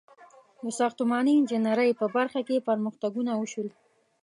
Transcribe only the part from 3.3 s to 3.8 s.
وشول.